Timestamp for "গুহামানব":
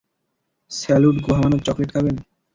1.25-1.59